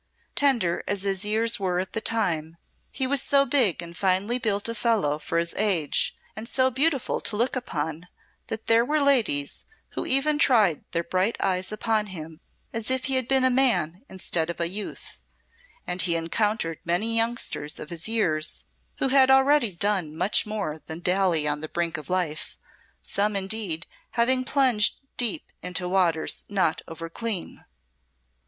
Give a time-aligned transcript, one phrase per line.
[0.35, 2.57] Tender as his years were at the time,
[2.91, 7.21] he was so big and finely built a fellow for his age, and so beautiful
[7.21, 8.07] to look upon,
[8.47, 12.39] that there were ladies who even tried their bright eyes upon him
[12.73, 15.21] as if he had been a man instead of a youth;
[15.85, 18.65] and he encountered many youngsters of his years
[18.97, 22.57] who had already done much more than dally on the brink of life,
[23.03, 27.63] some, indeed, having plunged deep into waters not overclean.